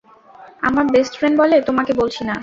[0.61, 2.35] আমার best friend বলে তোমাকে বলছি না।